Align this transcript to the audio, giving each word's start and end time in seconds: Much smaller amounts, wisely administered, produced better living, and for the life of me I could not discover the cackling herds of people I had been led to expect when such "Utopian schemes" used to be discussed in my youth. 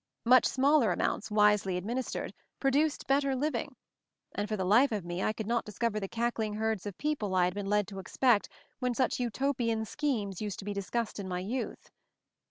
Much 0.25 0.47
smaller 0.47 0.91
amounts, 0.91 1.29
wisely 1.29 1.77
administered, 1.77 2.33
produced 2.59 3.05
better 3.05 3.35
living, 3.35 3.75
and 4.33 4.49
for 4.49 4.57
the 4.57 4.65
life 4.65 4.91
of 4.91 5.05
me 5.05 5.21
I 5.21 5.31
could 5.31 5.45
not 5.45 5.63
discover 5.63 5.99
the 5.99 6.07
cackling 6.07 6.55
herds 6.55 6.87
of 6.87 6.97
people 6.97 7.35
I 7.35 7.45
had 7.45 7.53
been 7.53 7.69
led 7.69 7.87
to 7.89 7.99
expect 7.99 8.49
when 8.79 8.95
such 8.95 9.19
"Utopian 9.19 9.85
schemes" 9.85 10.41
used 10.41 10.57
to 10.57 10.65
be 10.65 10.73
discussed 10.73 11.19
in 11.19 11.27
my 11.27 11.37
youth. 11.37 11.91